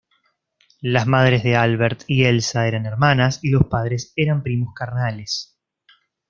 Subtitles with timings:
[0.81, 5.59] Las madres de Albert y Elsa eran hermanas y los padres eran primos carnales.